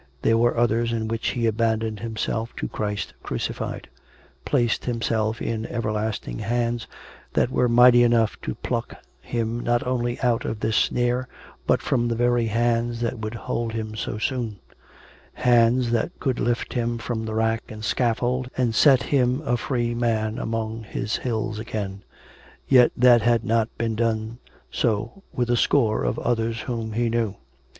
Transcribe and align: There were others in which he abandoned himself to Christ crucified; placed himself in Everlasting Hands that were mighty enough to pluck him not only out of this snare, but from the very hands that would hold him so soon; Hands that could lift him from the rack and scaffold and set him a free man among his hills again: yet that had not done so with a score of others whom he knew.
There 0.23 0.35
were 0.39 0.57
others 0.57 0.91
in 0.91 1.07
which 1.07 1.27
he 1.27 1.45
abandoned 1.45 1.99
himself 1.99 2.55
to 2.55 2.67
Christ 2.67 3.13
crucified; 3.21 3.87
placed 4.45 4.85
himself 4.85 5.39
in 5.39 5.67
Everlasting 5.67 6.39
Hands 6.39 6.87
that 7.33 7.51
were 7.51 7.69
mighty 7.69 8.01
enough 8.01 8.35
to 8.41 8.55
pluck 8.55 8.95
him 9.21 9.59
not 9.59 9.85
only 9.85 10.19
out 10.21 10.43
of 10.43 10.59
this 10.61 10.75
snare, 10.75 11.27
but 11.67 11.83
from 11.83 12.07
the 12.07 12.15
very 12.15 12.47
hands 12.47 12.99
that 13.01 13.19
would 13.19 13.35
hold 13.35 13.73
him 13.73 13.93
so 13.95 14.17
soon; 14.17 14.57
Hands 15.33 15.91
that 15.91 16.19
could 16.19 16.39
lift 16.39 16.73
him 16.73 16.97
from 16.97 17.25
the 17.25 17.35
rack 17.35 17.61
and 17.69 17.85
scaffold 17.85 18.49
and 18.57 18.73
set 18.73 19.03
him 19.03 19.43
a 19.45 19.55
free 19.55 19.93
man 19.93 20.39
among 20.39 20.81
his 20.81 21.17
hills 21.17 21.59
again: 21.59 22.01
yet 22.67 22.91
that 22.97 23.21
had 23.21 23.43
not 23.45 23.69
done 23.77 24.39
so 24.71 25.21
with 25.31 25.47
a 25.51 25.55
score 25.57 26.03
of 26.03 26.17
others 26.17 26.61
whom 26.61 26.93
he 26.93 27.07
knew. 27.07 27.35